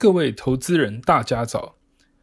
[0.00, 1.74] 各位投资人，大家早！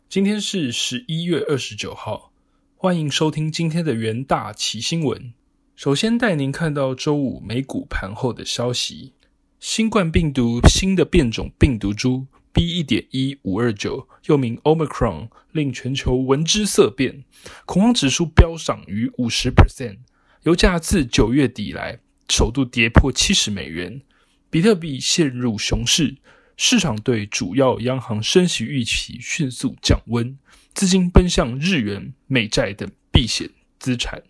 [0.08, 2.32] 今天是十一月二十九号，
[2.78, 5.34] 欢迎收听今天的元大奇新闻。
[5.76, 9.12] 首先带您看到周五美股盘后的消息：
[9.60, 12.66] 新冠病毒新的变种病毒株 B.
[12.66, 17.26] 一点一五二九，又名 Omicron，令全球闻之色变，
[17.66, 19.98] 恐慌指数飙涨逾五十 percent，
[20.44, 22.00] 油价自九月底来
[22.30, 24.02] 首度跌破七十美元，
[24.50, 26.16] 比特币陷入熊市。
[26.58, 30.38] 市场对主要央行升息预期迅速降温，
[30.74, 34.24] 资金奔向日元、美债等避险资产。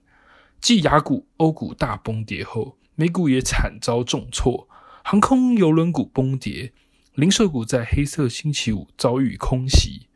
[0.59, 4.67] 继雅股、欧股大崩跌后，美股也惨遭重挫，
[5.03, 6.73] 航空、邮轮股崩跌，
[7.13, 10.07] 零售股在黑色星期五遭遇空袭，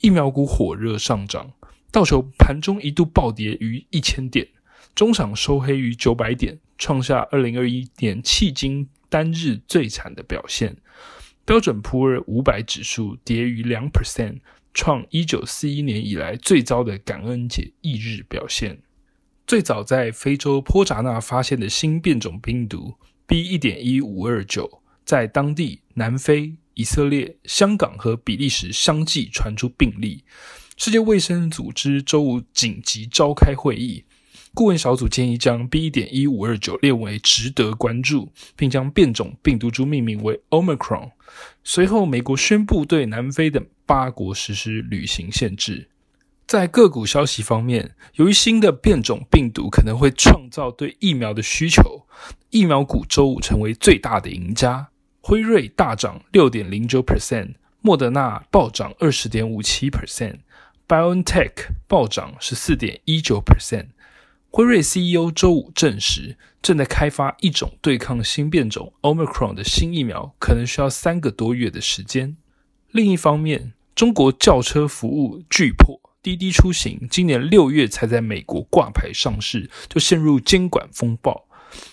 [0.00, 1.52] 疫苗股火热上涨。
[1.92, 4.48] 道琼盘中一度暴跌逾一千点，
[4.94, 10.76] 中场收黑于九百点，创下二零二一年迄今单日最惨的表现。
[11.50, 14.38] 标准普尔五百指数跌逾两 percent，
[14.72, 18.80] 创一九四一年以来最糟的感恩节翌日表现。
[19.48, 22.94] 最早在非洲坡扎纳发现的新变种病毒
[23.26, 23.42] B.
[23.42, 30.22] 一点一五二九，在当地南非、以色列、香港和比利时相继传出病例。
[30.76, 34.04] 世界卫生组织周五紧急召开会议。
[34.52, 35.86] 顾问小组建议将 B.
[35.86, 41.12] 一点一五二九列为值得关注，并将变种病毒株命名为 Omicron。
[41.62, 45.88] 随后，美国宣布对南非等八国实施旅行限制。
[46.46, 52.04] 在个股消息方面，由于新的变种病毒可能会创造对疫苗的需求，
[52.50, 54.88] 疫苗股周五成为最大的赢家。
[55.20, 61.52] 辉瑞大涨六点零九 percent，莫德纳暴涨二十点五七 percent，BioNTech
[61.86, 63.86] 暴涨十四点一九 percent。
[64.52, 72.36] 辉瑞 CEO 周五证实，正在开发一种对抗新变种 Omicron 的新疫苗，可能需要三个多月的时间。
[72.90, 81.46] 另一方面，中国轿车服务巨破滴滴出行，今年六月才在美国挂牌上市，就陷入监管风暴。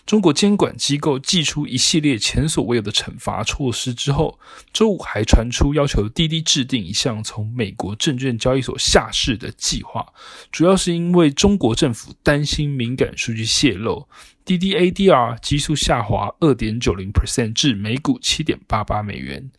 [0.05, 4.39] 中国监管机构祭出一系列前所未有的惩罚措施之后，
[4.71, 10.13] 周五还传出要求滴滴制定一项从美国证券交易所下市的计划，
[10.51, 14.07] 主要是因为中国政府担心敏感数据泄露。
[14.45, 19.51] 滴滴 ADR 急速下滑二点九零 percent 至每股七点八八美元。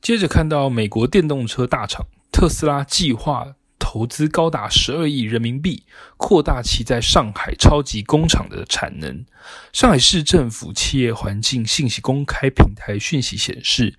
[0.00, 3.54] 接着看到美国电动车大厂特斯拉计划。
[3.94, 5.84] 投资高达十二亿人民币，
[6.16, 9.24] 扩大其在上海超级工厂的产能。
[9.72, 13.94] 上海市政府企业环境信息公开平台讯息显示，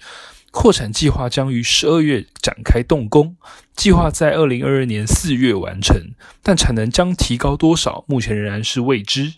[0.52, 3.38] 扩产计划将于十二月展开动工，
[3.74, 5.96] 计划在二零二二年四月完成，
[6.44, 9.36] 但产能将提高多少，目前仍然是未知。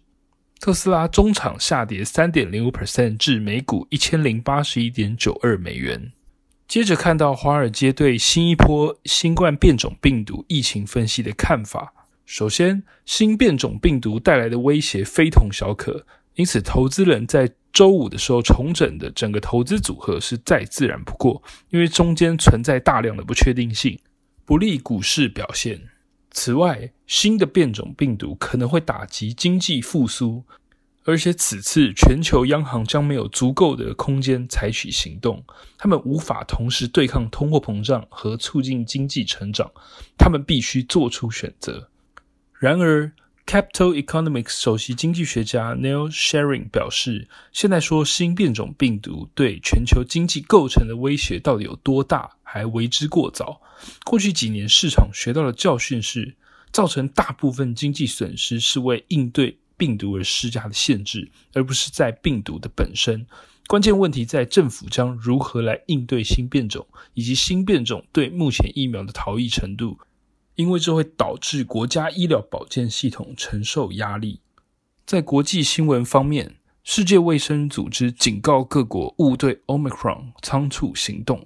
[0.60, 6.14] 特斯拉中场下跌三点零五 percent 至每股一千零八十一点九二美元。
[6.68, 11.94] 接着看到华尔街对新一波新冠变种病毒疫情分析的看法。
[12.26, 23.98] 首先，新变种病毒带来的威胁非同小可，因此投资人在周五的时候重整的整个投资组合是再自然不过，因为中间存在大量的不确定性，
[24.44, 25.80] 不利股市表现。
[26.32, 30.44] 此外，新的变种病毒可能会打击经济复苏。
[31.08, 35.42] 而且此次全球央行将没有足够的空间采取行动，
[35.78, 39.72] 他们无法同时对抗通货膨胀和促进经济成长，
[40.18, 41.90] 他们必须做出选择。
[42.60, 43.10] 然而
[43.46, 53.62] ，Capital Economics 首席经济学家 Neil Sharing 表示，现在说新变种病毒对全球经济构成的威胁到底有多大，还为之过早。
[54.04, 56.36] 过去几年市场学到的教训是，
[56.74, 59.58] 造成大部分经济损失是为应对。
[59.78, 63.26] 病毒而施加的限制，而不是在病毒的本身。
[63.68, 70.00] 关键问题在政府将如何来应对新变种，以及新变种对目前疫苗的逃逸程度，
[70.56, 74.40] 因为这会导致国家医疗保健系统承受压力。
[75.06, 81.46] 在国际新闻方面，世界卫生组织警告各国勿对 Omicron 仓促行动。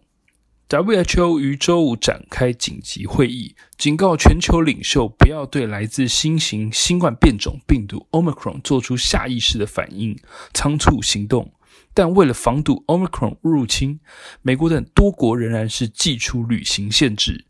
[0.71, 10.17] WHO 于周五展开紧急会议，警告全球领袖不要对来自新型新冠变种病毒 Omicron 做出下意识的反应、
[10.53, 11.51] 仓促行动。
[11.93, 13.99] 但为了防堵 Omicron 入侵，
[14.41, 17.47] 美国等多国仍然是祭出旅行限制。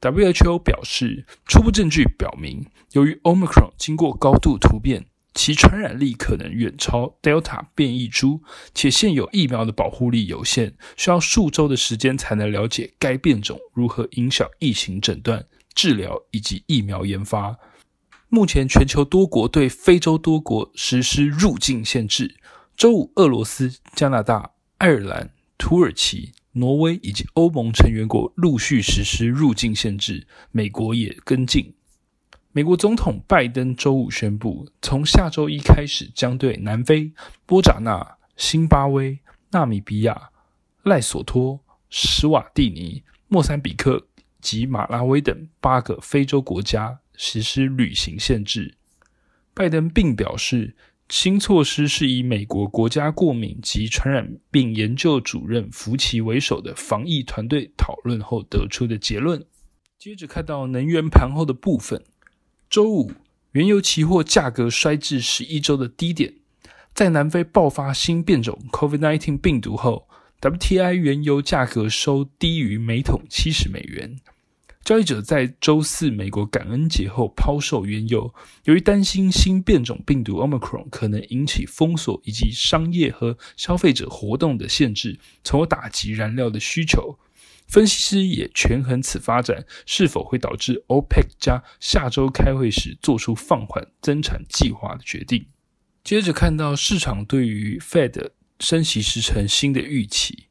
[0.00, 5.06] WHO 表示，初步证据表明，由于 Omicron 经过高度突变。
[5.34, 8.40] 其传染力可能远超 Delta 变异株，
[8.72, 15.44] 且现有疫苗的保护力有限，需要数周的时间才能了解该变种如何影响疫情诊断、
[15.74, 17.58] 治疗以及疫苗研发。
[18.28, 22.36] 目前，全球多国对非洲多国实施入境限制。
[22.76, 31.73] 周五，俄罗斯、加拿大、爱尔兰、土耳其、挪威以及欧盟成员国陆续实施入境限制，美国也跟进。
[32.56, 37.10] 美国总统拜登周五宣布，从下周一开始，将对南非、
[37.46, 39.18] 波扎纳、新巴威、
[39.50, 40.30] 纳米比亚、
[40.84, 41.58] 赖索托、
[41.90, 44.06] 史瓦蒂尼、莫桑比克
[44.40, 48.76] 及马拉维等八个非洲国家实施旅行限制。
[49.52, 50.76] 拜登并表示。
[51.10, 59.44] 新措施是以美国国家过敏及传染病研究主任福奇为首的防疫团队讨论后得出的结论。
[59.98, 62.02] 接着看到能源盘后的部分，
[62.74, 63.12] 周五
[63.52, 66.34] 原油期货价格衰至十一周的低点，
[66.92, 70.08] 在南非爆发新变种 COVID-19 病毒后
[70.40, 74.18] ，WTI 原油价格收低于每桶七十美元。
[74.82, 78.34] 交易者在周四美国感恩节后抛售原油，
[78.64, 87.16] 由于担心新变种病毒 Omicron 可能引起封锁以及商业和消费者活动的限制，从而打击燃料的需求。
[87.66, 95.46] 分析师也权衡此发展是否会导致 OPEC 加下周开会时做出放缓增产计划的决定。
[96.04, 98.30] 接着看到市场对于 Fed
[98.60, 100.46] 升息时程新的预期，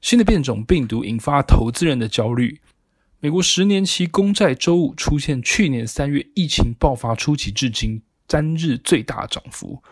[0.00, 2.60] 新的变种病毒引发投资人的焦虑。
[3.20, 9.82] 美国十年期公债周五出现去年三月疫情爆发初期至今单日最大涨幅，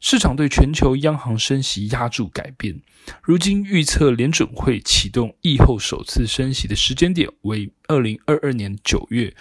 [0.00, 2.80] 市场对全球央行升息压住改变。
[3.22, 9.34] 如今预测联准会启动疫后首次升息的时间点为二零二二年九月，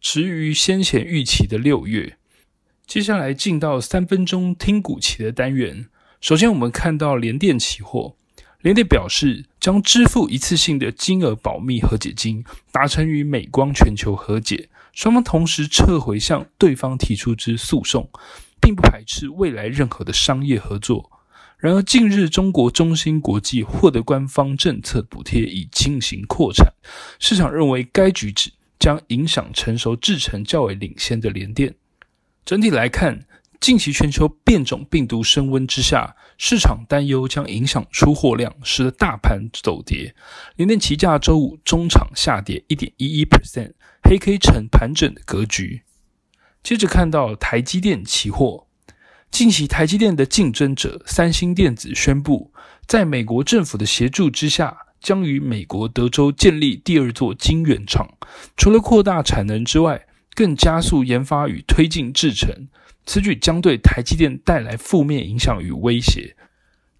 [0.00, 2.16] 迟于先前预期的六月。
[2.86, 5.86] 接下来进到三分钟听股期的单元，
[6.20, 8.16] 首先我们看到联电期货。
[8.60, 14.68] 联电表示，将支付一次性的金额保密和解金，达成与美光全球和解。
[14.92, 18.10] 双方同时撤回向对方提出之诉讼，
[18.60, 21.10] 并不排斥未来任何的商业合作。
[21.58, 26.72] 然而，近日中国中芯国际获得官方政策补贴，以进行扩产，
[27.18, 31.74] 市场认为该举止将影响成熟制程较为领先的联电。
[32.44, 33.26] 整体来看。
[33.60, 40.14] 近期全球变种病毒升温之下，市场担忧将影响出货量，使得大盘走跌。
[40.56, 43.72] 联电期价周五中场下跌一点一一 percent，
[44.02, 45.82] 黑 K 呈盘整的格局。
[46.62, 48.66] 接着看到台积电期货，
[49.30, 52.52] 近期台积电的竞争者三星电子宣布，
[52.86, 58.06] 在美国政府的协助之下，将于美国德州建立第二座晶圆厂，
[58.56, 62.68] 除了扩大产能之外，更加速研发与推进制程。
[63.06, 66.36] 此举将对台积电带来负面影响与威胁，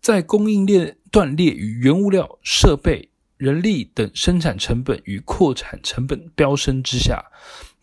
[0.00, 7.26] 在供应链断裂与原物料、设备、人力等生产成本与扩产成本飙升之下，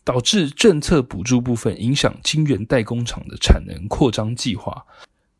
[0.08, 4.86] 导致政策补助部分影响晶圆代工厂的产能扩张计划。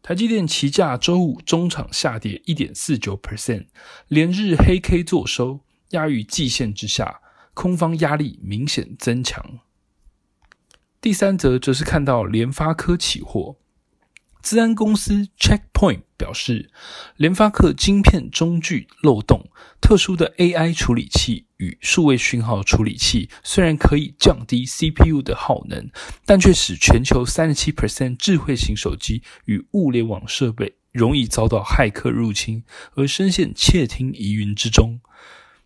[0.04, 3.68] 台积电期价周五中场下跌一点四九 percent，
[4.10, 5.62] 连日黑 K 坐收，
[5.92, 7.22] 压于季线之下，
[7.54, 9.60] 空方压力明显增强。
[11.00, 13.56] 第三则则是看到联发科起货，
[14.48, 16.72] 资安公司 Checkpoint 表示，
[17.18, 19.50] 联发科晶片中具漏洞，
[19.82, 25.90] 特殊的 AI 处理器与数位讯号处理器虽然可以降低 CPU 的耗能，
[26.26, 32.64] 但却使全球三十七 percent 智慧型手机与物联网设备容易遭到骇客入侵，
[32.96, 35.02] 而深陷窃听疑云之中。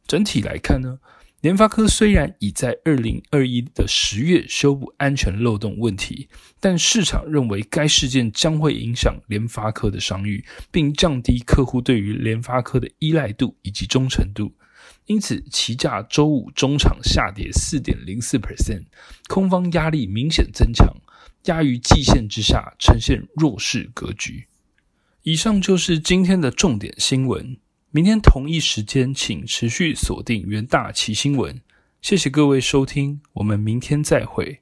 [0.07, 0.97] 整体来看呢？
[1.41, 6.29] 联发科虽然已在二零二一的十月修补安全漏洞问题，
[6.59, 14.53] 但市场认为该事件将会影响联发科的商誉，并降低客户对于联发科的依赖度以及忠诚度。
[15.07, 18.83] 因此，期价周五中场下跌四点零四 percent，
[19.27, 20.95] 空方压力明显增强，
[21.45, 24.45] 压于季线之下，呈现弱势格局。
[25.23, 27.57] 以上就是今天的重点新闻。
[27.93, 31.59] 明天同一时间，请持续锁定元大奇新闻。
[32.01, 34.61] 谢谢各位收听，我们明天再会。